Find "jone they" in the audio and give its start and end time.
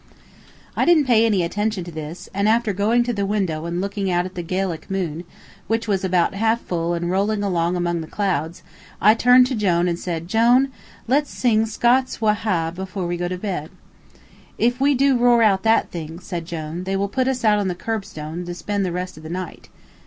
16.47-16.95